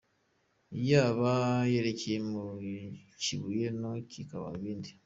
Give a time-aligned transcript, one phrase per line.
[0.89, 1.33] Yaba
[1.71, 2.43] yerekeye ku
[3.23, 4.89] Kibuye ho bikaba ibindi.